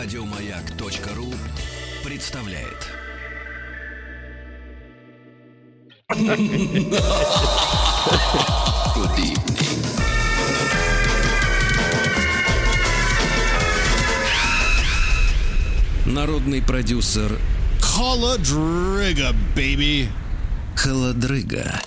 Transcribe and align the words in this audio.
Радиомаяк.ру 0.00 1.34
представляет. 2.04 2.86
Народный 16.06 16.62
продюсер 16.62 17.36
Холодрыга, 17.80 19.34
baby. 19.56 20.06
Холодрыга. 20.76 21.82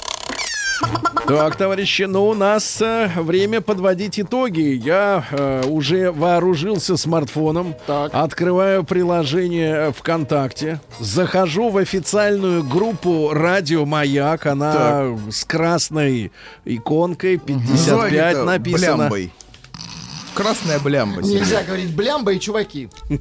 Так, 1.28 1.56
товарищи, 1.56 2.04
ну 2.04 2.28
у 2.28 2.34
нас 2.34 2.82
э, 2.82 3.10
время 3.16 3.62
подводить 3.62 4.20
итоги. 4.20 4.74
Я 4.84 5.24
э, 5.32 5.64
уже 5.68 6.12
вооружился 6.12 6.98
смартфоном, 6.98 7.76
Так. 7.88 8.12
открываю 8.14 8.84
приложение 8.84 9.94
ВКонтакте, 9.94 10.82
захожу 11.00 11.70
в 11.70 11.78
официальную 11.78 12.64
группу 12.64 13.30
Радио 13.34 13.86
Маяк, 13.86 14.46
она 14.46 15.16
с 15.30 15.46
красной 15.46 16.32
иконкой 16.66 17.38
55 17.38 17.70
Называй 17.70 18.46
написано. 18.46 18.98
Блямбой. 18.98 19.32
Красная 20.34 20.80
блямба. 20.80 21.22
Нельзя 21.22 21.64
говорить 21.64 21.94
блямба 21.96 22.34
и 22.34 22.40
чуваки. 22.40 22.90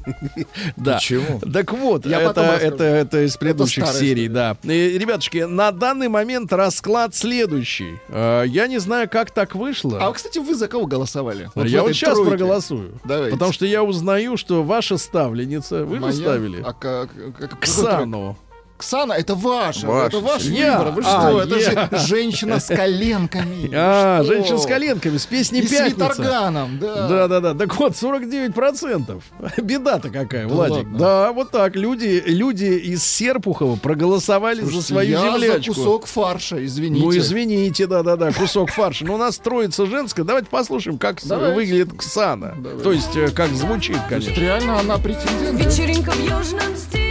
Да. 0.77 0.95
Почему? 0.95 1.41
Так 1.52 1.73
вот, 1.73 2.06
Я 2.06 2.20
это, 2.23 2.41
это, 2.42 2.84
это 2.84 3.24
из 3.27 3.36
предыдущих 3.36 3.84
старая 3.84 4.00
серий, 4.00 4.28
да. 4.28 4.56
И, 4.62 4.96
ребятушки, 4.98 5.38
на 5.38 5.70
данный 5.73 6.09
момент 6.09 6.52
расклад 6.52 7.14
следующий. 7.14 7.98
Э, 8.09 8.45
Я 8.46 8.66
не 8.66 8.78
знаю, 8.78 9.09
как 9.09 9.30
так 9.30 9.55
вышло. 9.55 9.98
А, 10.00 10.12
кстати, 10.12 10.38
вы 10.38 10.55
за 10.55 10.69
кого 10.69 10.86
голосовали? 10.86 11.50
в 11.55 11.64
я 11.64 11.83
вот 11.83 11.92
сейчас 11.92 12.14
тройке. 12.14 12.30
проголосую. 12.30 13.00
Давайте. 13.05 13.33
Потому 13.33 13.52
что 13.52 13.66
я 13.66 13.83
узнаю, 13.83 14.36
что 14.36 14.62
ваша 14.62 14.97
ставленница, 14.97 15.84
вы 15.84 15.98
Моя? 16.00 16.12
же 16.12 16.19
ставили, 16.20 16.62
А 16.64 16.72
как? 16.72 17.11
как- 17.38 17.61
Ксану. 17.61 18.36
Ксана, 18.81 19.12
это 19.12 19.34
ваша. 19.34 19.86
Ваша. 19.86 20.06
Это 20.09 20.20
ваш 20.20 20.42
Я. 20.42 20.78
выбор. 20.78 20.92
Вы 20.95 21.03
А, 21.06 21.20
что? 21.20 21.41
это 21.42 21.56
я. 21.59 21.70
же 21.98 22.06
женщина 22.06 22.59
с 22.61 22.67
коленками. 22.67 23.70
А, 23.75 24.22
Что? 24.25 24.34
женщина 24.34 24.59
с 24.59 24.67
коленками, 24.67 25.17
с 25.19 25.27
песней 25.27 25.61
И 25.61 25.67
с 25.67 25.70
«Пятница». 25.70 25.95
виторганом, 25.95 26.78
да. 26.78 27.09
Да, 27.09 27.28
да, 27.28 27.41
да. 27.41 27.55
Так 27.55 27.77
вот, 27.77 27.92
49%. 27.92 29.20
Беда-то 29.62 30.11
какая, 30.11 30.47
Владик. 30.47 30.77
ладно? 30.84 30.98
Да, 30.98 31.33
вот 31.33 31.50
так. 31.50 31.77
Люди, 31.77 32.22
люди 32.27 32.64
из 32.64 33.03
Серпухова 33.05 33.77
проголосовали 33.77 34.61
за 34.61 34.70
Слушайте, 34.70 34.87
свою 34.89 35.11
я 35.11 35.33
землячку. 35.33 35.75
за 35.75 35.81
кусок 35.81 36.06
фарша, 36.06 36.65
извините. 36.65 37.05
Ну, 37.05 37.17
извините, 37.17 37.87
да-да-да, 37.87 38.33
кусок 38.33 38.70
фарша. 38.70 39.05
Но 39.05 39.15
у 39.15 39.19
нас 39.19 39.39
троица 39.39 39.87
женская. 39.87 40.25
Давайте 40.25 40.48
послушаем, 40.50 40.98
как 40.98 41.20
с- 41.20 41.25
Давайте. 41.25 41.55
выглядит 41.55 41.92
Ксана. 41.98 42.55
Давайте. 42.59 42.83
То 42.83 42.92
есть, 42.92 43.17
э, 43.17 43.28
как 43.31 43.50
звучит, 43.50 43.97
есть 43.97 44.09
конечно. 44.09 44.41
реально 44.41 44.78
она 44.81 44.97
претендент. 44.98 45.59
Вечеринка 45.61 46.11
в 46.12 46.20
южном 46.20 46.77
стиле 46.77 47.09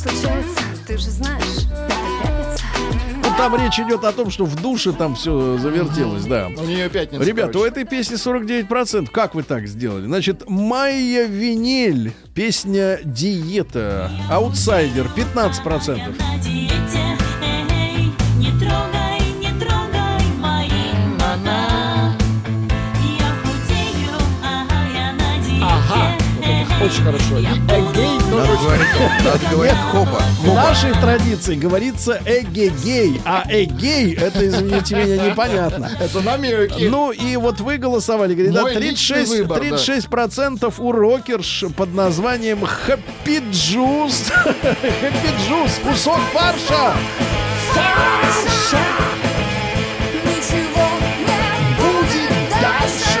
случается, 0.00 0.62
ты 0.86 0.96
же 0.96 1.10
знаешь 1.10 1.66
Это 1.70 1.96
пятница 2.22 2.64
Ну, 3.16 3.36
там 3.36 3.56
речь 3.56 3.78
идет 3.78 4.04
о 4.04 4.12
том, 4.12 4.30
что 4.30 4.44
в 4.44 4.60
душе 4.60 4.92
там 4.92 5.14
все 5.14 5.58
завертелось, 5.58 6.24
да. 6.24 6.48
У 6.48 6.64
нее 6.64 6.88
пятница. 6.88 7.22
Ребят, 7.24 7.54
у 7.54 7.64
этой 7.64 7.84
песни 7.84 8.16
49%. 8.16 9.10
Как 9.10 9.34
вы 9.34 9.42
так 9.42 9.66
сделали? 9.66 10.06
Значит, 10.06 10.48
Майя 10.48 11.26
Винель, 11.26 12.12
песня 12.34 12.98
«Диета», 13.04 14.10
«Аутсайдер» 14.30 15.06
15%. 15.14 17.09
Очень 26.82 27.04
хорошо. 27.04 27.38
И 27.38 27.44
эгей 27.44 28.18
тоже 28.30 28.52
очень 28.52 29.50
говорить 29.50 29.76
хопа. 29.92 30.22
В 30.40 30.54
нашей 30.54 30.92
традиции 30.92 31.54
говорится 31.54 32.20
«эгегей», 32.24 33.20
а 33.24 33.44
«эгей»— 33.48 34.14
это, 34.20 34.46
извините 34.46 34.96
меня, 34.96 35.30
непонятно. 35.30 35.90
Это 36.00 36.20
намеки. 36.20 36.84
Ну 36.84 37.10
и 37.12 37.36
вот 37.36 37.60
вы 37.60 37.76
голосовали, 37.76 38.34
говорит, 38.34 38.54
да, 38.54 38.62
Мой 38.62 38.74
личный 38.74 39.24
36, 39.24 39.30
выбор, 39.30 39.60
да. 39.60 39.66
36% 39.76 40.74
у 40.78 40.92
рокерш 40.92 41.64
под 41.76 41.94
названием 41.94 42.64
Happy 42.64 43.42
Juice. 43.50 44.32
Happy 44.44 45.32
Juice, 45.48 45.80
кусок 45.82 46.20
фарша. 46.32 46.94
Ничего 50.24 50.88
не 51.18 51.76
будет 51.76 52.60
дальше 52.60 53.19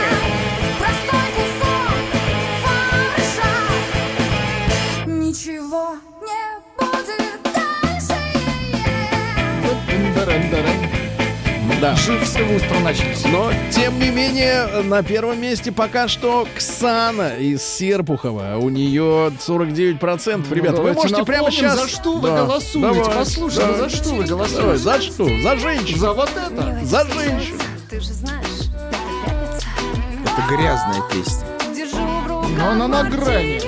Да. 11.80 11.96
Жив 11.96 12.26
с 12.26 12.36
устро 12.36 12.78
начались. 12.80 13.24
Но, 13.24 13.50
тем 13.70 13.98
не 13.98 14.10
менее, 14.10 14.66
на 14.82 15.02
первом 15.02 15.40
месте 15.40 15.72
пока 15.72 16.08
что 16.08 16.46
Ксана 16.56 17.36
из 17.38 17.62
Серпухова. 17.62 18.56
У 18.58 18.68
нее 18.68 19.32
49%. 19.46 20.52
Ребята, 20.54 20.82
вы 20.82 20.90
Ну, 20.90 20.94
Давайте 20.94 21.00
можете 21.00 21.24
прямо 21.24 21.44
напомним, 21.44 21.52
сейчас... 21.70 21.80
За 21.80 21.88
что 21.88 22.12
вы 22.18 22.28
Да, 22.28 22.44
голосуете? 22.44 22.80
давай, 23.00 23.14
Послушай, 23.16 23.56
да. 23.56 23.74
за 23.78 23.88
что 23.88 24.08
вы 24.10 24.26
Давай, 24.26 24.48
голосуете? 24.50 24.78
за 24.78 25.00
что? 25.00 25.28
За 25.42 25.56
женщин. 25.56 25.98
За 25.98 26.12
вот 26.12 26.30
это? 26.36 26.78
За 26.84 27.06
женщин. 27.06 27.58
Ты 27.88 28.00
же 28.00 28.12
знаешь, 28.12 28.46
это 28.74 30.30
Это 30.32 30.42
грязная 30.54 31.02
песня. 31.10 31.46
Держу 31.74 31.96
в 31.96 32.28
руках 32.28 32.50
Но 32.58 32.70
она 32.72 32.88
на 32.88 33.04
грани. 33.04 33.60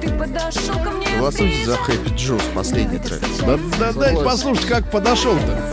Ты 0.00 0.10
подошел 0.10 0.74
ко 0.82 0.90
мне 0.90 1.06
Голосуйте 1.18 1.64
за. 1.64 1.72
Happy 1.72 2.14
Juice, 2.14 2.52
последний 2.54 2.98
трек. 2.98 3.20
Да, 3.44 3.58
да, 3.80 3.92
дайте 3.92 4.22
послушать, 4.22 4.66
как 4.66 4.88
подошел-то. 4.90 5.72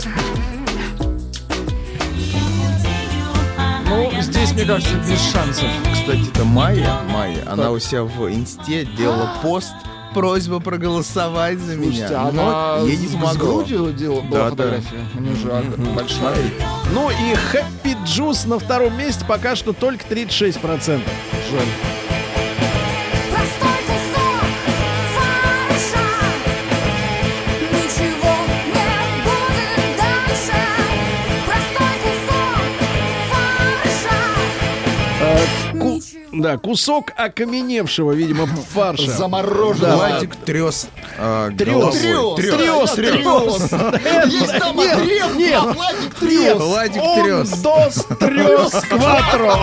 Ну, 3.88 4.10
здесь, 4.20 4.52
мне 4.52 4.64
кажется, 4.64 4.94
без 5.08 5.20
шансов. 5.32 5.68
Кстати, 5.92 6.28
это 6.32 6.44
Майя, 6.44 7.00
Майя, 7.10 7.44
она 7.46 7.70
у 7.70 7.78
себя 7.78 8.02
в 8.04 8.28
инсте 8.32 8.84
делала 8.84 9.30
пост 9.42 9.72
просьба 10.14 10.60
проголосовать 10.60 11.58
за 11.58 11.74
меня. 11.76 11.90
Слушайте, 12.08 12.14
она 12.14 12.78
Но 12.80 12.86
ей 12.86 12.96
не 12.96 13.06
с- 13.08 13.32
с 13.32 13.36
грудью 13.36 13.92
делала 13.92 14.22
Да, 14.30 14.44
да. 14.44 14.50
фотография. 14.50 15.04
Нее 15.18 15.34
же 15.36 15.52
аг- 15.52 15.78
большая. 15.94 16.36
Ну 16.92 17.10
и 17.10 17.14
Happy 17.52 17.96
Juice 18.04 18.46
на 18.48 18.58
втором 18.58 18.96
месте 18.96 19.24
пока 19.26 19.56
что 19.56 19.72
только 19.72 20.04
36%. 20.06 21.02
Жаль. 21.50 21.66
Да, 36.44 36.58
кусок 36.58 37.10
окаменевшего, 37.16 38.12
видимо, 38.12 38.46
фарша. 38.46 39.10
Замороженного. 39.10 39.96
Владик 39.96 40.36
трес 40.36 40.88
а, 41.18 41.50
Трес. 41.50 41.96
Трес. 41.96 42.34
Трес, 42.36 42.90
Трес. 42.90 42.90
трес. 42.92 44.30
Есть 44.30 44.58
там 44.58 44.76
Нет, 44.76 44.92
отрев, 44.98 45.36
нет, 45.36 45.62
Владик 45.62 46.14
трес. 46.16 46.56
Владик 46.58 47.02
он 47.02 47.24
трес. 47.24 47.48
дос 47.62 48.06
трес 48.20 48.72
кватро. 48.90 49.58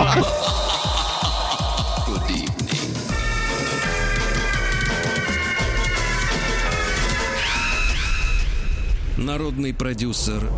Народный 9.16 9.72
продюсер 9.72 10.50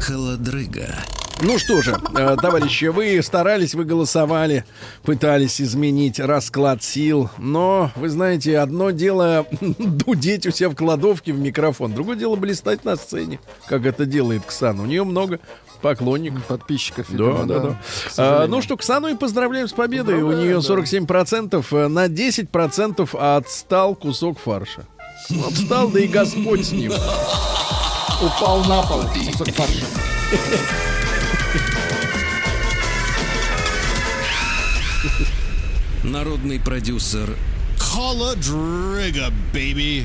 Холодрыга. 0.00 0.94
Ну 1.40 1.58
что 1.58 1.82
же, 1.82 1.96
э, 2.16 2.36
товарищи, 2.40 2.86
вы 2.86 3.20
старались, 3.22 3.74
вы 3.74 3.84
голосовали, 3.84 4.64
пытались 5.02 5.60
изменить 5.60 6.20
расклад 6.20 6.82
сил, 6.82 7.28
но, 7.38 7.90
вы 7.96 8.08
знаете, 8.08 8.58
одно 8.58 8.90
дело 8.90 9.46
дудеть 9.60 10.46
у 10.46 10.50
себя 10.50 10.70
в 10.70 10.74
кладовке 10.76 11.32
в 11.32 11.38
микрофон, 11.38 11.92
другое 11.92 12.16
дело 12.16 12.36
блистать 12.36 12.84
на 12.84 12.96
сцене, 12.96 13.40
как 13.66 13.84
это 13.84 14.06
делает 14.06 14.42
Ксан. 14.46 14.80
У 14.80 14.86
нее 14.86 15.04
много 15.04 15.40
поклонников. 15.82 16.44
Подписчиков, 16.44 17.06
Да, 17.10 17.14
видимо, 17.16 17.44
да, 17.46 17.58
да. 17.60 17.70
к 17.70 17.78
А, 18.16 18.46
ну 18.46 18.62
что, 18.62 18.76
Ксану 18.76 19.08
и 19.08 19.16
поздравляем 19.16 19.68
с 19.68 19.72
победой. 19.72 20.22
У 20.22 20.28
Поздравляем, 20.28 20.60
нее 20.60 21.06
да. 21.06 21.24
47%, 21.24 21.66
э, 21.72 21.88
на 21.88 22.06
10% 22.06 23.36
отстал 23.36 23.94
кусок 23.94 24.38
фарша. 24.38 24.86
Отстал, 25.46 25.88
да 25.88 26.00
и 26.00 26.06
Господь 26.06 26.64
с 26.64 26.72
ним. 26.72 26.92
Упал 28.22 28.64
на 28.64 28.82
пол 28.82 29.02
кусок 29.12 29.48
фарша. 29.48 29.84
Народный 36.04 36.60
продюсер 36.60 37.34
Холодрыга, 37.78 39.32
baby. 39.54 40.04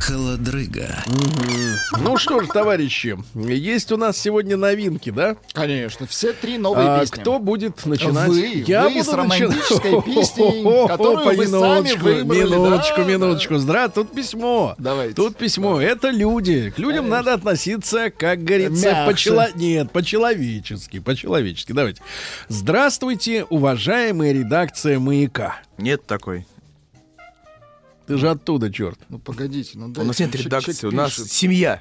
Холодрыга. 0.00 1.04
Ну 2.00 2.16
что 2.16 2.40
ж, 2.40 2.46
товарищи, 2.48 3.18
есть 3.34 3.92
у 3.92 3.96
нас 3.98 4.16
сегодня 4.18 4.56
новинки, 4.56 5.10
да? 5.10 5.36
Конечно, 5.52 6.06
все 6.06 6.32
три 6.32 6.56
новые 6.58 6.88
А 6.88 7.00
песни. 7.00 7.20
кто 7.20 7.38
будет 7.38 7.84
начинать? 7.84 8.28
Вы, 8.28 8.64
Я 8.66 8.84
вы 8.84 8.94
буду 8.94 9.04
с 9.04 9.12
романтической 9.12 9.92
начинать. 9.92 10.04
песней, 10.06 10.88
которую 10.88 11.36
вы 11.36 11.46
сами 11.46 11.88
минуточку, 11.88 12.04
выбрали, 12.04 12.40
Минуточку, 12.40 12.96
да, 12.96 13.04
минуточку. 13.04 13.56
Здра, 13.58 13.88
тут 13.88 14.12
письмо. 14.12 14.74
Давайте. 14.78 15.14
Тут 15.14 15.36
письмо. 15.36 15.80
Это 15.80 16.08
люди. 16.10 16.70
К 16.74 16.78
людям 16.78 17.08
надо 17.08 17.34
относиться, 17.34 18.10
как 18.10 18.42
говорится, 18.42 19.04
по-чело... 19.06 19.46
Нет, 19.54 19.90
по-человечески. 19.92 20.98
По-человечески. 21.00 21.72
Давайте. 21.72 22.02
Здравствуйте, 22.48 23.44
уважаемая 23.44 24.32
редакция 24.32 24.98
«Маяка». 24.98 25.58
Нет 25.78 26.06
такой. 26.06 26.46
Ты 28.10 28.16
же 28.16 28.28
оттуда, 28.28 28.72
черт. 28.72 28.98
Ну 29.08 29.20
погодите, 29.20 29.78
ну 29.78 29.86
У 29.86 29.90
дайте, 29.90 30.08
нас 30.08 30.18
нет 30.18 30.34
редакции, 30.34 30.88
у 30.88 30.90
нас 30.90 31.14
семья. 31.14 31.80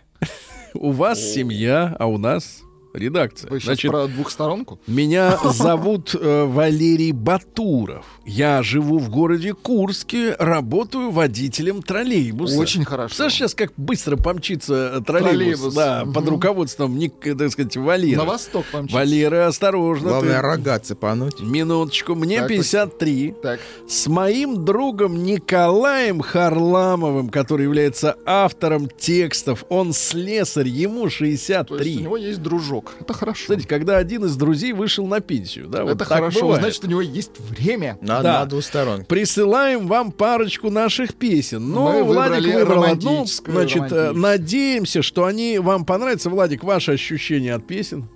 У 0.75 0.91
вас 0.91 1.19
семья, 1.19 1.95
а 1.97 2.05
у 2.05 2.19
нас 2.19 2.61
редакция. 2.93 3.49
Вы 3.49 3.59
сейчас 3.59 3.65
Значит, 3.65 3.91
про 3.91 4.07
двухсторонку? 4.07 4.79
Меня 4.87 5.37
зовут 5.43 6.15
э, 6.19 6.43
Валерий 6.45 7.11
Батуров. 7.11 8.05
Я 8.25 8.63
живу 8.63 8.99
в 8.99 9.09
городе 9.09 9.53
Курске, 9.53 10.35
работаю 10.39 11.11
водителем 11.11 11.81
троллейбуса. 11.81 12.57
Очень 12.59 12.85
хорошо. 12.85 13.07
Представляешь, 13.07 13.33
сейчас 13.33 13.55
как 13.55 13.73
быстро 13.77 14.15
помчится 14.17 14.93
э, 14.97 15.01
троллейбус, 15.01 15.29
Троллейбус, 15.31 15.73
да, 15.73 16.03
мгм. 16.05 16.13
под 16.13 16.27
руководством, 16.27 16.97
Ник- 16.97 17.25
э, 17.27 17.35
так 17.35 17.51
сказать, 17.51 17.75
Валеры. 17.77 18.17
На 18.17 18.25
восток 18.25 18.65
помчится. 18.71 18.97
Валера, 18.97 19.47
осторожно. 19.47 20.09
Главное, 20.09 20.35
ты. 20.37 20.41
рога 20.41 20.79
цепануть. 20.79 21.39
Минуточку, 21.41 22.15
мне 22.15 22.39
Так, 22.39 22.47
53. 22.49 23.35
Так, 23.41 23.59
С 23.87 24.07
моим 24.07 24.65
другом 24.65 25.23
Николаем 25.23 26.21
Харламовым, 26.21 27.29
который 27.29 27.63
является 27.63 28.15
автором 28.25 28.87
текстов, 28.89 29.65
он 29.69 29.93
слесарь, 29.93 30.67
ему 30.67 31.01
то 31.01 31.05
есть 31.05 31.17
63. 31.17 31.97
у 31.97 32.01
него 32.01 32.17
есть 32.17 32.41
дружок. 32.41 32.78
Это 32.99 33.13
хорошо. 33.13 33.41
Кстати, 33.41 33.65
когда 33.65 33.97
один 33.97 34.25
из 34.25 34.35
друзей 34.35 34.73
вышел 34.73 35.05
на 35.07 35.19
пенсию, 35.19 35.67
да, 35.67 35.83
вот 35.83 35.93
Это 35.93 36.05
хорошо, 36.05 36.41
бывает. 36.41 36.61
значит, 36.61 36.83
у 36.83 36.87
него 36.87 37.01
есть 37.01 37.31
время. 37.39 37.97
На, 38.01 38.21
Да. 38.21 38.39
на 38.39 38.45
двусторонке. 38.45 39.05
Присылаем 39.05 39.87
вам 39.87 40.11
парочку 40.11 40.69
наших 40.69 41.15
песен. 41.15 41.63
Мы 41.67 41.73
Ну, 41.75 42.03
Владик 42.05 42.53
выбрал 42.53 42.83
одну. 42.83 43.25
Значит, 43.25 43.91
э, 43.91 44.11
надеемся, 44.11 45.01
что 45.01 45.25
они 45.25 45.59
вам 45.59 45.85
понравятся. 45.85 46.29
Владик, 46.29 46.63
ваши 46.63 46.91
ощущения 46.93 47.53
от 47.53 47.65
песен? 47.67 48.07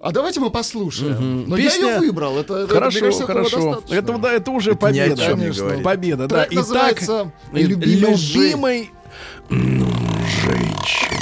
А 0.00 0.10
давайте 0.10 0.40
мы 0.40 0.50
послушаем. 0.50 1.44
Но 1.48 1.56
Песня- 1.56 1.84
я 1.86 1.94
ее 1.94 2.00
выбрал. 2.00 2.36
Это, 2.36 2.56
это, 2.56 2.74
хорошо, 2.74 2.98
мне 2.98 3.06
кажется, 3.06 3.26
хорошо. 3.26 3.82
Это, 3.88 4.18
да, 4.18 4.32
это 4.32 4.50
уже 4.50 4.72
Это 4.72 4.90
ни 4.90 4.98
о 4.98 5.02
победа. 5.04 5.22
чем 5.22 5.34
не 5.36 5.42
конечно. 5.44 5.62
говорит. 5.64 5.84
Победа, 5.84 6.26
да. 6.26 6.44
Трек 6.44 6.52
называется 6.54 7.32
«Любимой 7.52 8.16
любимой 8.16 8.90
женщине. 9.50 11.21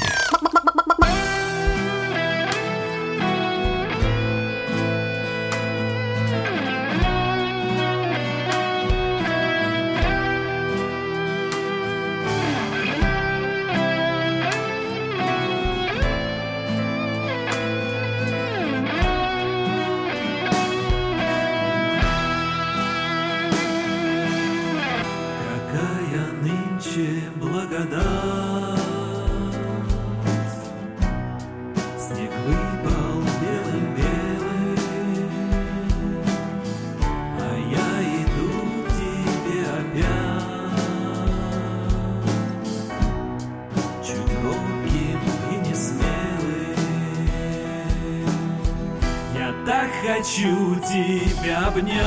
Так 49.71 49.91
хочу 50.05 50.75
тебя 50.81 51.69
обнять 51.69 52.01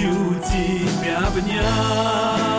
хочу 0.00 0.34
тебя 0.40 1.26
обнять 1.26 2.49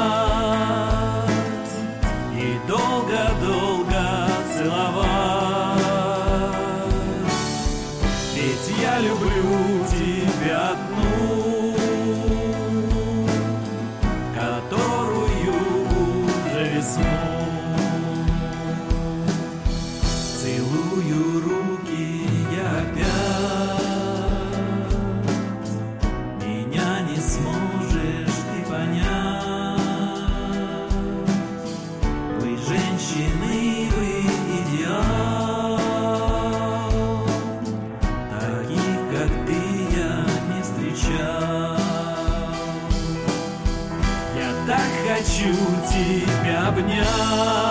тебя 46.02 46.68
обнять 46.68 47.71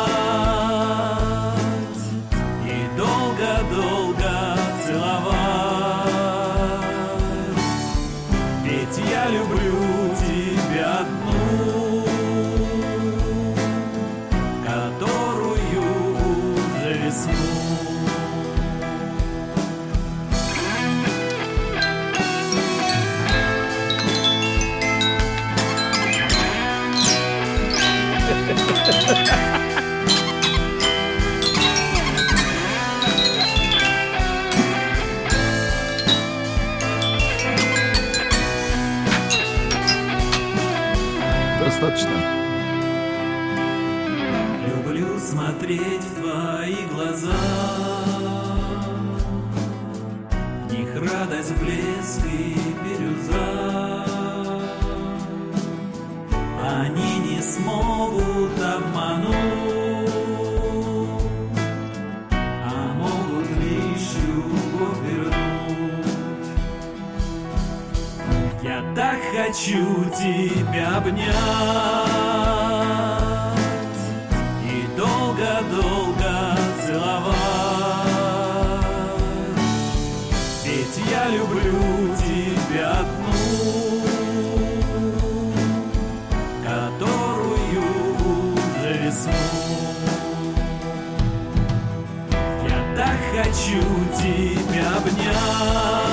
тебя 94.31 94.97
обнять 94.97 96.10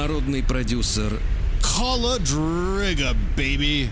Народный 0.00 0.42
продюсер 0.42 1.12
Холодрыга, 1.60 3.14
baby. 3.36 3.88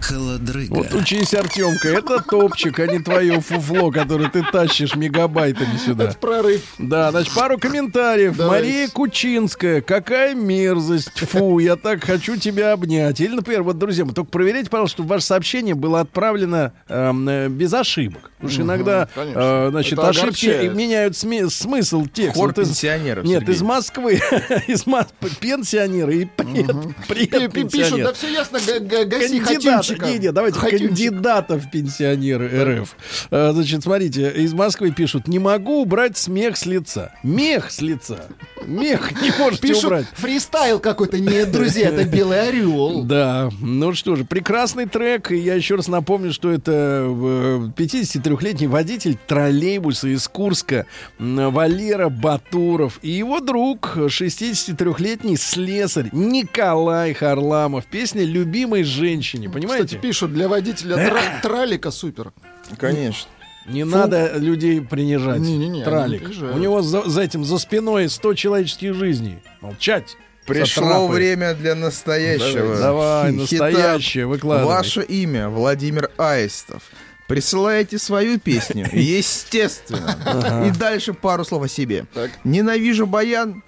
Холодрыга. 0.00 0.72
Вот 0.72 0.94
учись, 0.94 1.34
Артемка, 1.34 1.88
это 1.88 2.22
топчик, 2.22 2.78
а 2.78 2.86
не 2.86 2.98
твое 2.98 3.42
фуфло, 3.42 3.90
которое 3.90 4.30
ты 4.30 4.42
тащишь 4.42 4.94
мегабайтами 4.96 5.76
сюда. 5.76 6.04
Это 6.04 6.16
прорыв. 6.16 6.62
Да, 6.78 7.10
значит, 7.10 7.34
пару 7.34 7.58
комментариев. 7.58 8.38
Давайте. 8.38 8.66
Мария 8.66 8.88
Кучинская. 8.88 9.82
Какая 9.82 10.34
мерзость. 10.34 11.18
Фу, 11.18 11.58
я 11.58 11.76
так 11.76 12.04
хочу 12.04 12.36
тебя 12.36 12.72
обнять. 12.72 13.20
Или, 13.20 13.34
например, 13.34 13.64
вот, 13.64 13.76
друзья, 13.76 14.06
вы 14.06 14.14
только 14.14 14.30
проверяйте, 14.30 14.70
пожалуйста, 14.70 14.96
чтобы 14.96 15.10
ваше 15.10 15.26
сообщение 15.26 15.74
было 15.74 16.00
отправлено 16.00 16.72
эм, 16.88 17.28
э, 17.28 17.48
без 17.48 17.74
ошибок. 17.74 18.30
Потому 18.44 18.50
что 18.50 18.62
иногда, 18.62 19.08
э, 19.16 19.68
значит, 19.70 19.92
Это 19.94 20.08
ошибки 20.08 20.46
огорчает. 20.46 20.74
меняют 20.74 21.14
сме- 21.14 21.48
смысл 21.48 22.06
текста. 22.06 22.38
Хор 22.38 22.50
из... 22.50 22.68
пенсионеров, 22.68 23.24
Нет, 23.24 23.48
из 23.48 23.62
Москвы. 23.62 24.20
из 24.66 24.86
Мос... 24.86 25.06
Пенсионеры 25.40 26.22
и 26.22 26.24
привет, 26.26 27.52
Пишут, 27.72 28.02
да 28.02 28.12
все 28.12 28.30
ясно, 28.32 28.58
гаси 28.60 29.40
Кандидат, 29.40 29.88
не, 30.02 30.18
не, 30.18 30.32
давайте 30.32 30.60
кандидатов 30.60 31.70
пенсионеры 31.70 32.80
РФ. 32.80 32.96
А, 33.30 33.52
значит, 33.52 33.82
смотрите, 33.82 34.30
из 34.30 34.52
Москвы 34.52 34.90
пишут, 34.90 35.26
не 35.26 35.38
могу 35.38 35.82
убрать 35.82 36.16
смех 36.16 36.56
с 36.56 36.66
лица. 36.66 37.12
Мех 37.22 37.70
с 37.70 37.80
лица. 37.80 38.26
Мех 38.66 39.20
не 39.22 39.30
можете 39.38 39.62
пишут, 39.68 39.84
убрать. 39.84 40.06
фристайл 40.14 40.78
какой-то. 40.78 41.18
Нет, 41.18 41.50
друзья, 41.50 41.88
это 41.88 42.04
Белый 42.04 42.48
Орел. 42.48 43.04
Да, 43.04 43.50
ну 43.60 43.94
что 43.94 44.16
же, 44.16 44.24
прекрасный 44.24 44.86
трек. 44.86 45.30
И 45.30 45.36
я 45.36 45.54
еще 45.54 45.76
раз 45.76 45.88
напомню, 45.88 46.32
что 46.32 46.50
это 46.50 47.72
53 47.76 48.33
23-летний 48.34 48.66
водитель 48.66 49.16
троллейбуса 49.26 50.08
из 50.08 50.26
Курска 50.28 50.86
Валера 51.18 52.08
Батуров 52.08 52.98
и 53.02 53.10
его 53.10 53.40
друг, 53.40 53.96
63-летний 53.96 55.36
слесарь 55.36 56.08
Николай 56.12 57.14
Харламов. 57.14 57.86
Песня 57.86 58.24
«Любимой 58.24 58.82
женщине», 58.84 59.48
понимаете? 59.48 59.86
Кстати, 59.86 60.00
пишут, 60.00 60.32
для 60.32 60.48
водителя 60.48 60.96
тра- 60.96 61.40
тралика 61.42 61.90
супер. 61.90 62.32
Конечно. 62.78 63.28
Не 63.66 63.84
Фу. 63.84 63.90
надо 63.90 64.36
людей 64.36 64.82
принижать. 64.82 65.40
Не-не-не, 65.40 65.84
Тралик. 65.84 66.28
Не 66.28 66.48
У 66.48 66.58
него 66.58 66.82
за, 66.82 67.02
за 67.08 67.22
этим, 67.22 67.44
за 67.44 67.56
спиной 67.58 68.10
100 68.10 68.34
человеческих 68.34 68.94
жизней. 68.94 69.38
Молчать. 69.62 70.16
Пришло 70.46 71.08
время 71.08 71.54
для 71.54 71.74
настоящего. 71.74 72.76
Давай, 72.76 72.78
давай 72.78 73.32
настоящее, 73.32 74.26
выкладывай. 74.26 74.74
Ваше 74.74 75.02
имя 75.02 75.48
Владимир 75.48 76.10
Аистов. 76.18 76.82
Присылаете 77.28 77.98
свою 77.98 78.38
песню, 78.38 78.88
естественно. 78.92 80.66
И 80.66 80.70
дальше 80.76 81.14
пару 81.14 81.44
слов 81.44 81.64
о 81.64 81.68
себе. 81.68 82.06
Ненавижу 82.44 83.06
баян, 83.06 83.62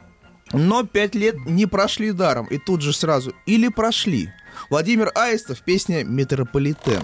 но 0.53 0.85
пять 0.85 1.15
лет 1.15 1.37
не 1.47 1.67
прошли 1.67 2.13
даром. 2.13 2.47
И 2.47 2.59
тут 2.59 2.83
же 2.83 2.93
сразу 2.93 3.33
или 3.47 3.69
прошли. 3.69 4.31
Владимир 4.71 5.11
Аистов, 5.15 5.63
песня 5.63 6.05
«Метрополитен». 6.05 7.03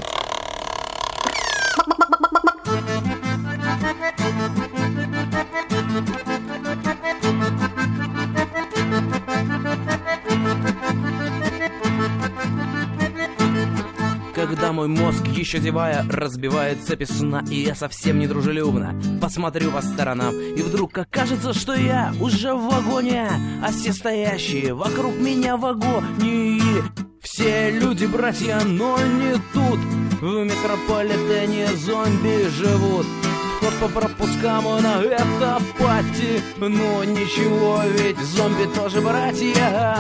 Мой 14.73 14.88
мозг, 14.88 15.26
еще 15.26 15.61
зевая, 15.61 16.07
разбивает 16.09 16.83
цепи 16.83 17.05
сна 17.05 17.45
И 17.50 17.57
я 17.57 17.75
совсем 17.75 18.19
не 18.19 18.26
дружелюбно 18.26 18.99
посмотрю 19.21 19.71
по 19.71 19.83
сторонам. 19.83 20.35
И 20.35 20.62
вдруг 20.62 20.97
окажется, 20.97 21.52
что 21.52 21.75
я 21.75 22.14
уже 22.21 22.55
в 22.55 22.69
вагоне 22.69 23.29
А 23.62 23.71
все 23.71 23.93
стоящие 23.93 24.73
вокруг 24.73 25.14
меня 25.17 25.59
в 25.59 25.61
вагоне 25.61 26.59
Все 27.21 27.71
люди 27.71 28.07
братья, 28.07 28.61
но 28.64 28.99
не 28.99 29.35
тут. 29.52 29.79
В 30.23 30.45
метрополитене 30.45 31.67
зомби 31.76 32.49
живут. 32.49 33.07
Вход 33.59 33.75
по 33.79 34.00
пропускам 34.00 34.64
на 34.83 35.02
это 35.02 35.61
пати. 35.79 36.43
Но 36.57 37.05
ничего, 37.05 37.83
ведь 37.85 38.19
зомби 38.19 38.64
тоже 38.75 39.02
братья 39.02 39.99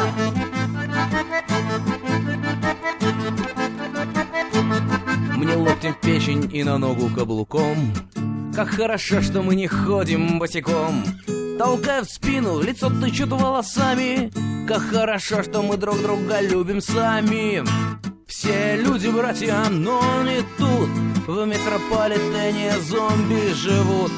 Мне 5.42 5.56
локтем 5.56 5.92
в 5.92 5.98
печень 5.98 6.48
и 6.54 6.62
на 6.62 6.78
ногу 6.78 7.10
каблуком. 7.12 7.92
Как 8.54 8.68
хорошо, 8.68 9.20
что 9.22 9.42
мы 9.42 9.56
не 9.56 9.66
ходим 9.66 10.38
босиком. 10.38 11.02
Толкаю 11.58 12.04
в 12.04 12.08
спину, 12.08 12.62
лицо 12.62 12.88
тычут 12.88 13.30
волосами. 13.30 14.30
Как 14.68 14.82
хорошо, 14.82 15.42
что 15.42 15.62
мы 15.62 15.76
друг 15.76 16.00
друга 16.00 16.40
любим 16.40 16.80
сами. 16.80 17.64
Все 18.28 18.76
люди 18.76 19.08
братья, 19.08 19.64
но 19.68 20.00
не 20.22 20.42
тут. 20.58 20.88
В 21.26 21.44
метрополитене 21.44 22.74
зомби 22.88 23.52
живут. 23.52 24.12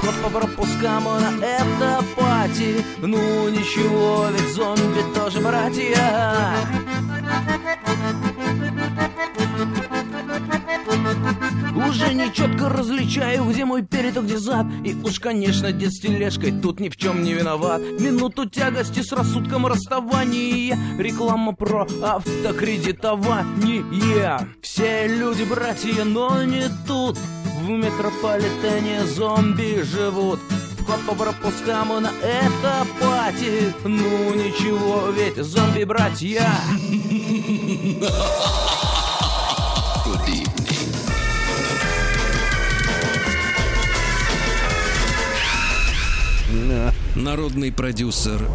Вход 0.00 0.14
по 0.22 0.30
пропускам 0.30 1.02
на 1.02 1.44
это 1.44 2.04
пати. 2.14 2.84
Ну 2.98 3.48
ничего, 3.48 4.28
ведь 4.30 4.54
зомби 4.54 5.02
тоже 5.12 5.40
братья 5.40 6.54
Не 12.28 12.34
четко 12.34 12.68
различаю, 12.68 13.44
где 13.44 13.64
мой 13.64 13.82
перед, 13.82 14.18
а 14.18 14.20
где 14.20 14.36
зад. 14.36 14.66
И 14.84 14.94
уж, 15.02 15.18
конечно, 15.18 15.72
дед 15.72 15.94
с 15.94 16.00
тележкой 16.00 16.52
тут 16.52 16.78
ни 16.78 16.90
в 16.90 16.96
чем 16.98 17.22
не 17.22 17.32
виноват. 17.32 17.80
Минуту 17.80 18.46
тягости 18.46 19.00
с 19.00 19.12
рассудком 19.12 19.66
расставания. 19.66 20.78
Реклама 20.98 21.54
про 21.54 21.86
автокредитование. 22.02 24.46
Все 24.60 25.06
люди 25.06 25.44
братья, 25.44 26.04
но 26.04 26.44
не 26.44 26.68
тут. 26.86 27.16
В 27.62 27.68
метрополитене 27.70 29.06
зомби 29.06 29.82
живут. 29.82 30.40
Вход 30.80 31.00
по 31.06 31.14
пропускам 31.14 32.02
на 32.02 32.10
это 32.22 32.86
пати 33.00 33.72
Ну 33.84 34.34
ничего, 34.34 35.08
ведь 35.08 35.36
зомби-братья 35.36 36.46
Народный 47.14 47.72
продюсер 47.72 48.48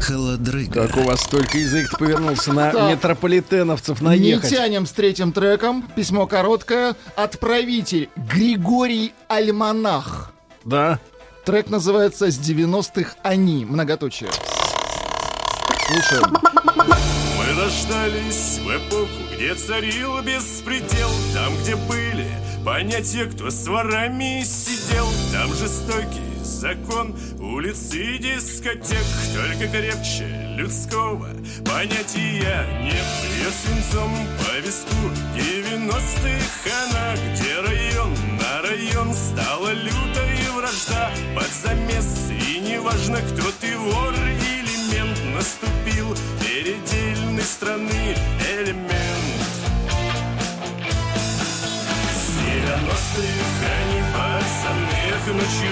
Холодрыга. 0.00 0.88
Как 0.88 0.96
у 0.96 1.02
вас 1.02 1.22
только 1.28 1.58
язык 1.58 1.96
повернулся 1.98 2.52
на 2.52 2.72
Так. 2.72 2.90
метрополитеновцев 2.90 4.00
Не 4.00 4.06
наехать. 4.08 4.50
тянем 4.50 4.86
с 4.86 4.92
третьим 4.92 5.32
треком. 5.32 5.84
Письмо 5.94 6.26
короткое. 6.26 6.96
Отправитель 7.16 8.08
Григорий 8.16 9.12
Альманах. 9.28 10.32
Да. 10.64 10.98
Трек 11.44 11.70
называется 11.70 12.30
«С 12.30 12.38
90-х 12.38 13.16
они». 13.22 13.64
Многоточие. 13.64 14.30
Слушаем. 15.88 16.36
Мы 17.36 17.60
рождались 17.60 18.60
в 18.64 18.68
эпоху, 18.68 19.08
где 19.34 19.54
царил 19.54 20.22
беспредел 20.22 21.10
Там, 21.34 21.52
где 21.62 21.74
были 21.76 22.28
понятия, 22.64 23.26
кто 23.26 23.50
с 23.50 23.66
ворами 23.66 24.42
сидел. 24.44 25.06
Там 25.32 25.52
жестокий 25.54 26.32
закон 26.42 27.14
улиц 27.40 27.92
и 27.94 28.18
дискотек. 28.18 29.04
Только 29.34 29.68
крепче 29.68 30.54
людского 30.56 31.28
понятия 31.64 32.66
нет. 32.82 33.06
Я 33.40 33.50
свинцом 33.50 34.12
по 34.38 34.58
виску 34.64 34.94
90-х 35.36 36.70
она 36.84 37.14
Где 37.34 37.60
район? 37.60 38.14
На 38.38 38.62
район 38.62 39.14
стала 39.14 39.72
лютой 39.72 40.50
вражда. 40.54 41.10
Под 41.34 41.48
замес 41.52 42.30
и 42.30 42.60
неважно 42.60 43.18
кто 43.18 43.50
ты 43.60 43.76
вор 43.76 44.14
или 44.14 44.94
мент 44.94 45.18
Наступил 45.34 46.14
пацаны 55.42 55.71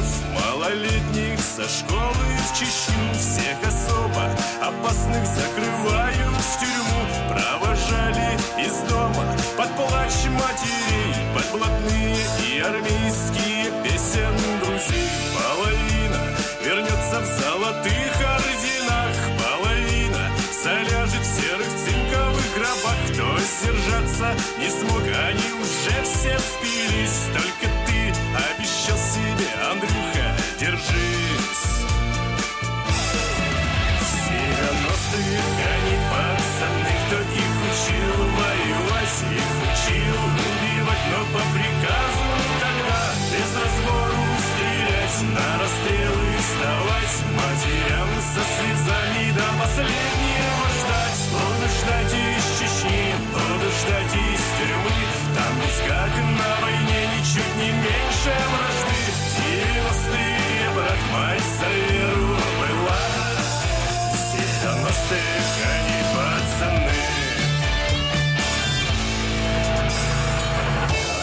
Пацанов 0.00 0.24
малолетних 0.34 1.38
со 1.40 1.68
школы 1.68 2.26
в 2.48 2.58
Чечню. 2.58 3.12
Всех 3.18 3.58
особо 3.66 4.24
опасных 4.60 5.26
закрывают 5.26 6.36
в 6.36 6.60
тюрьму. 6.60 7.02
Провожали 7.28 8.38
из 8.58 8.78
дома 8.88 9.36
под 9.56 9.68
плач 9.76 10.12
матерей. 10.30 11.14
Под 11.34 11.50
блатные 11.52 12.16
и 12.48 12.60
армейские 12.60 13.70
песен 13.84 14.34
друзей. 14.60 15.08
Половина 15.34 16.20
вернется 16.64 17.20
в 17.20 17.26
золотых 17.40 18.12
орденах. 18.20 19.16
Половина 19.38 20.30
заляжет 20.62 21.20
в 21.20 21.40
серых 21.40 21.68
цинковых 21.68 22.54
гробах. 22.54 22.96
Кто 23.12 23.38
сдержаться 23.38 24.34
не 24.58 24.70
смог, 24.70 25.02
они 25.02 25.52
уже 25.60 26.02
все 26.04 26.38
спились. 26.38 27.20
Только 27.34 27.59
со 48.34 48.42
слезами 48.54 49.32
до 49.32 49.46
последнего 49.60 50.66
ждать. 50.78 51.20
Буду 51.34 51.66
ждать 51.78 52.14
из 52.14 52.44
Чечни, 52.58 53.14
буду 53.32 53.68
ждать 53.78 54.14
из 54.14 54.42
тюрьмы. 54.56 54.98
Там 55.34 55.52
ведь 55.60 55.80
как 55.88 56.12
на 56.14 56.50
войне 56.62 57.00
ничуть 57.16 57.54
не 57.56 57.70
меньше 57.72 58.32
вражды. 58.52 59.00
Девяностые, 59.36 60.62
брат, 60.74 61.02
мать 61.12 61.50
была. 62.60 63.02
С 64.14 64.24
девяностых 64.32 65.50
они 65.74 65.98
пацаны. 66.14 67.00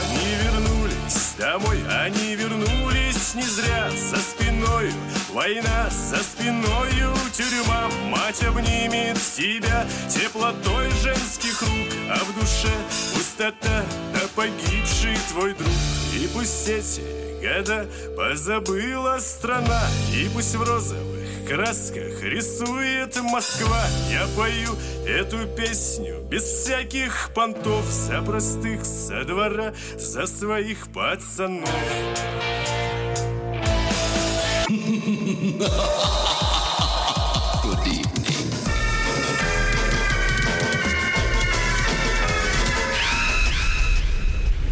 Они 0.02 0.28
вернулись 0.44 1.36
домой, 1.38 1.80
они 2.04 2.36
вернулись 2.36 3.34
не 3.36 3.44
зря. 3.44 3.90
За 3.92 4.18
спиною 4.18 4.94
война, 5.38 5.88
за 5.92 6.18
спиною 6.18 7.14
тюрьма 7.32 7.88
Мать 8.10 8.44
обнимет 8.44 9.18
тебя 9.18 9.86
теплотой 10.10 10.90
женских 11.04 11.62
рук 11.62 11.90
А 12.10 12.18
в 12.24 12.40
душе 12.40 12.74
пустота, 13.14 13.86
да 14.14 14.22
погибший 14.36 15.16
твой 15.30 15.54
друг. 15.54 15.70
И 16.16 16.28
пусть 16.34 16.68
эти 16.68 17.02
года 17.40 17.88
позабыла 18.18 19.20
страна 19.20 19.84
И 20.12 20.28
пусть 20.34 20.56
в 20.56 20.64
розовых 20.64 21.48
красках 21.48 22.24
рисует 22.24 23.16
Москва. 23.22 23.86
Я 24.12 24.26
пою 24.36 24.76
эту 25.06 25.46
песню 25.56 26.20
без 26.32 26.44
всяких 26.44 27.30
понтов 27.36 27.86
За 27.86 28.24
простых 28.24 28.84
со 28.84 29.24
двора, 29.24 29.76
за 29.98 30.26
своих 30.26 30.92
пацанов 30.92 31.70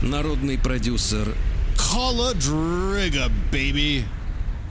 Народный 0.01 0.57
продюсер 0.57 1.33
Холодрыга, 1.77 3.31
baby. 3.49 4.03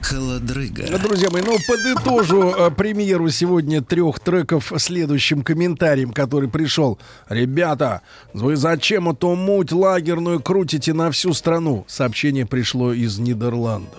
Холодрыга. 0.03 0.99
Друзья 0.99 1.31
мои, 1.31 1.41
ну 1.41 1.57
подытожу 1.67 2.51
э, 2.51 2.69
премьеру 2.69 3.29
сегодня 3.29 3.81
трех 3.81 4.19
треков 4.19 4.71
следующим 4.77 5.41
комментарием, 5.41 6.13
который 6.13 6.47
пришел. 6.47 6.99
Ребята, 7.27 8.03
вы 8.33 8.55
зачем 8.55 9.09
эту 9.09 9.33
муть 9.33 9.71
лагерную 9.71 10.39
крутите 10.39 10.93
на 10.93 11.09
всю 11.09 11.33
страну? 11.33 11.85
Сообщение 11.87 12.45
пришло 12.45 12.93
из 12.93 13.17
Нидерландов. 13.17 13.97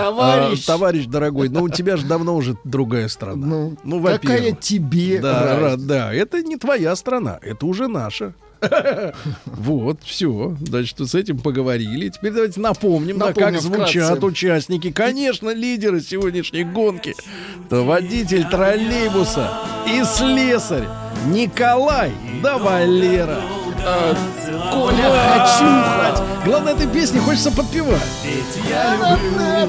Товарищ, 0.00 0.64
А, 0.64 0.66
товарищ 0.66 1.06
дорогой, 1.06 1.48
ну 1.48 1.62
у 1.64 1.68
тебя 1.68 1.96
же 1.96 2.06
давно 2.06 2.34
уже 2.36 2.56
другая 2.64 3.08
страна. 3.08 3.46
ну, 3.46 3.76
Ну, 3.84 4.02
какая 4.02 4.52
тебе 4.52 5.20
Да, 5.20 5.42
ра- 5.56 5.60
разница? 5.60 5.88
да, 5.88 6.14
это 6.14 6.42
не 6.42 6.56
твоя 6.56 6.96
страна, 6.96 7.38
это 7.42 7.66
уже 7.66 7.86
наша. 7.88 8.34
Вот, 9.46 10.00
все. 10.02 10.54
Значит, 10.66 10.98
с 11.00 11.14
этим 11.14 11.38
поговорили. 11.38 12.08
Теперь 12.10 12.32
давайте 12.32 12.60
напомним, 12.60 13.18
да, 13.18 13.26
Напомним 13.28 13.52
как 13.54 13.62
звучат 13.62 14.04
вкратце. 14.18 14.26
участники. 14.26 14.90
Конечно, 14.92 15.50
лидеры 15.54 16.00
сегодняшней 16.00 16.64
гонки. 16.64 17.14
Это 17.66 17.82
водитель 17.82 18.44
троллейбуса 18.48 19.50
и 19.88 20.02
слесарь 20.04 20.84
Николай 21.28 22.12
да 22.42 22.58
Валера. 22.58 23.40
А, 23.84 24.14
Коля 24.72 25.10
Хачуха. 25.10 26.24
Главное, 26.44 26.74
этой 26.74 26.86
песни 26.86 27.18
хочется 27.18 27.50
подпевать. 27.50 28.00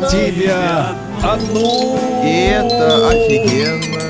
Тебя 0.10 0.96
одну 1.24 2.00
И 2.24 2.30
это 2.30 3.10
офигенно. 3.10 4.02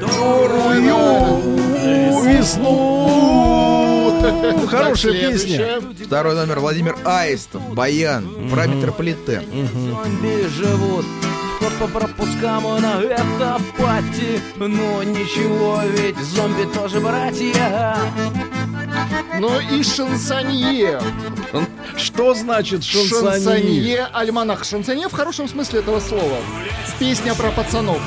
которую 0.00 1.42
весну. 2.24 3.02
Хорошая 4.68 5.12
песня. 5.12 5.80
Второй 6.04 6.34
номер 6.34 6.60
Владимир 6.60 6.96
Аистов, 7.04 7.62
Баян, 7.74 8.48
про 8.50 8.66
метрополитен. 8.66 9.42
Зомби 9.72 10.46
живут 10.48 11.04
по 11.78 11.86
пропускам 11.86 12.64
на 12.80 13.00
это 13.00 13.60
пати 13.78 14.40
Но 14.56 15.02
ничего, 15.02 15.80
ведь 15.84 16.18
зомби 16.18 16.64
тоже 16.74 17.00
братья 17.00 17.96
Но 19.38 19.60
и 19.60 19.82
шансонье. 19.82 21.00
Что 21.96 22.34
значит 22.34 22.84
шансонье? 22.84 23.32
Шансонье, 23.32 24.08
альманах. 24.12 24.64
Шансонье 24.64 25.08
в 25.08 25.12
хорошем 25.12 25.48
смысле 25.48 25.80
этого 25.80 26.00
слова. 26.00 26.38
Песня 26.98 27.34
про 27.34 27.50
пацанов. 27.50 28.00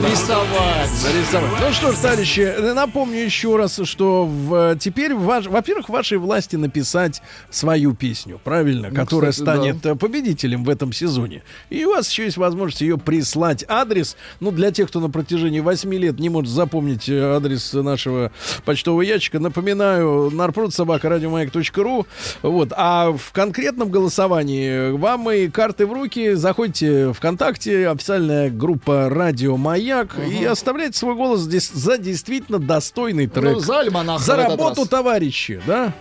Рисовать. 0.00 0.90
Нарисовать. 1.04 1.60
Ну 1.60 1.72
что 1.72 1.92
ж, 1.92 1.96
товарищи, 1.96 2.72
напомню 2.72 3.18
еще 3.18 3.56
раз, 3.56 3.78
что 3.84 4.24
в, 4.24 4.76
теперь, 4.78 5.14
ваш, 5.14 5.46
во-первых, 5.46 5.90
в 5.90 5.92
вашей 5.92 6.16
власти 6.16 6.56
написать 6.56 7.20
свою 7.50 7.92
песню, 7.92 8.40
правильно, 8.42 8.90
которая 8.90 9.28
Ну, 9.28 9.32
кстати, 9.32 9.58
станет 9.58 9.84
э, 9.84 9.94
победителем 9.96 10.64
в 10.64 10.70
этом 10.70 10.94
сезоне. 10.94 11.42
И 11.68 11.84
у 11.84 11.90
вас 11.90 12.10
еще 12.10 12.24
есть 12.24 12.38
возможность 12.38 12.80
ее 12.80 12.96
прислать. 12.96 13.62
Адрес, 13.68 14.16
ну, 14.40 14.52
для 14.52 14.70
тех, 14.70 14.88
кто 14.88 15.00
на 15.00 15.10
протяжении 15.10 15.60
8 15.60 15.92
лет 15.92 16.18
не 16.18 16.30
может 16.30 16.50
запомнить 16.50 17.06
э, 17.10 17.36
адрес 17.36 17.70
нашего 17.74 18.32
почтового 18.64 19.02
ящика, 19.02 19.38
напоминаю, 19.38 20.30
нарпродсобакарадиомаяк.ру. 20.32 22.06
Вот. 22.40 22.72
А 22.74 23.12
в 23.12 23.32
конкретном 23.32 23.90
голосовании 23.90 24.92
вам 24.92 25.30
и 25.30 25.48
карты 25.48 25.86
в 25.86 25.92
руки. 25.92 26.32
Заходите 26.32 27.12
ВКонтакте, 27.12 27.86
официальная 27.86 28.48
группа 28.48 29.10
«Радио 29.10 29.58
Маяк». 29.58 29.89
Коньяк 29.90 30.16
и 30.18 30.44
оставляйте 30.44 30.98
свой 30.98 31.14
голос 31.14 31.40
здесь 31.40 31.68
за 31.70 31.98
действительно 31.98 32.58
достойный 32.58 33.26
трек. 33.26 33.54
Ну, 33.54 33.60
за 33.60 33.80
альманаха 33.80 34.22
За 34.24 34.36
работу, 34.36 34.80
раз. 34.82 34.88
товарищи, 34.88 35.60
да? 35.66 35.92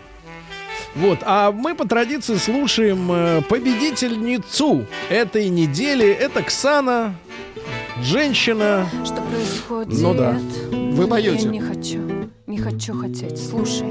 Вот, 0.95 1.19
а 1.21 1.52
мы 1.52 1.75
по 1.75 1.88
традиции 1.88 2.36
слушаем 2.36 3.12
э, 3.12 3.41
победительницу 3.47 4.86
этой 5.10 5.47
недели. 5.49 6.08
Это 6.10 6.41
Ксана, 6.41 7.15
женщина. 8.02 8.89
Что 9.06 9.21
происходит? 9.21 10.02
Ну 10.02 10.13
да. 10.15 10.39
Вы 10.71 11.08
поете. 11.08 11.45
Я 11.45 11.49
не 11.52 11.62
хочу, 11.62 12.30
не 12.47 12.58
хочу 12.58 12.99
хотеть. 12.99 13.39
Слушай. 13.39 13.88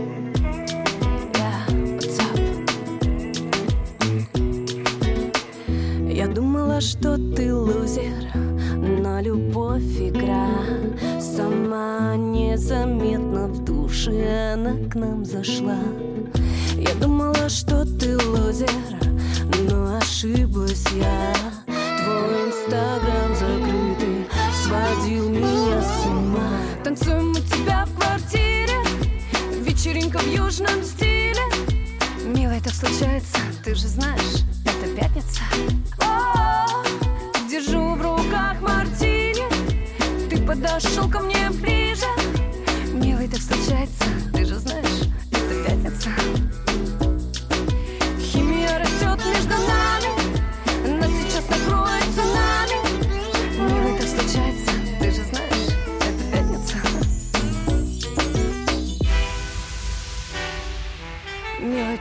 Я 6.08 6.26
думала, 6.26 6.80
что 6.80 7.16
ты 7.16 7.54
лузер, 7.54 8.12
но 8.76 9.20
любовь 9.20 9.37
душе 14.08 14.52
она 14.54 14.88
к 14.88 14.94
нам 14.94 15.24
зашла. 15.24 15.78
Я 16.76 16.94
думала, 16.94 17.48
что 17.48 17.84
ты 17.84 18.16
лузер, 18.16 18.70
но 19.70 19.96
ошиблась 19.96 20.84
я. 20.92 21.34
Твой 21.66 22.48
инстаграм 22.48 23.34
закрытый 23.34 24.26
сводил 24.64 25.28
меня 25.28 25.82
с 25.82 26.06
ума. 26.06 26.50
Танцуем 26.84 27.32
у 27.32 27.34
тебя 27.34 27.86
в 27.86 27.98
квартире, 27.98 28.78
вечеринка 29.62 30.18
в 30.18 30.26
южном 30.26 30.82
стиле. 30.82 31.42
Милый, 32.24 32.60
так 32.60 32.74
случается, 32.74 33.38
ты 33.64 33.74
же 33.74 33.88
знаешь, 33.88 34.47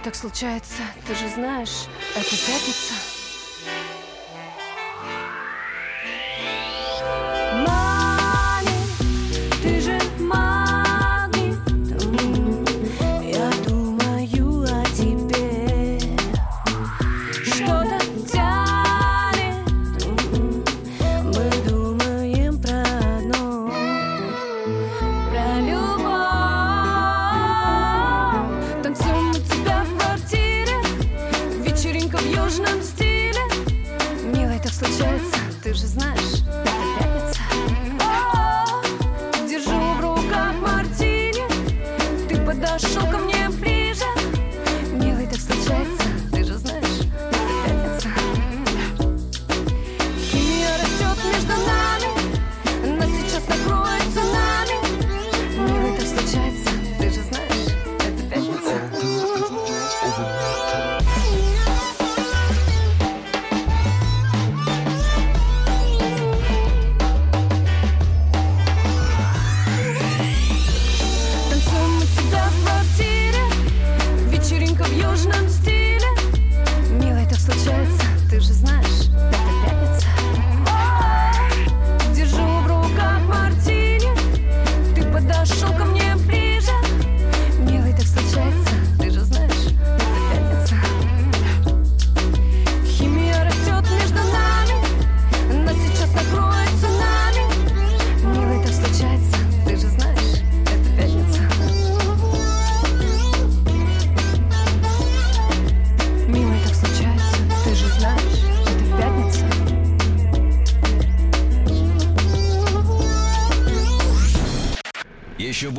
так 0.08 0.15
случается, 0.15 0.84
ты 1.06 1.13
же 1.15 1.28
знаешь, 1.28 1.86
это 2.15 2.30
пятница. 2.30 3.16
Случается, 34.88 35.38
ты 35.63 35.73
же 35.73 35.86
знаешь, 35.86 36.43
это. 36.47 37.07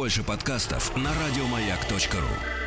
Больше 0.09 0.23
подкастов 0.23 0.97
на 0.97 1.11
радиомаяк.ру. 1.12 2.58